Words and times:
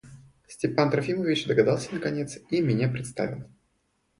Степан 0.47 0.89
Трофимович 0.89 1.45
догадался 1.45 1.93
наконец 1.93 2.39
и 2.49 2.59
меня 2.59 2.89
представил. 2.89 3.47